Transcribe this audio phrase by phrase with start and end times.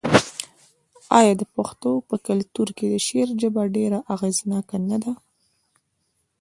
[1.19, 5.13] آیا د پښتنو په کلتور کې د شعر ژبه ډیره اغیزناکه نه ده؟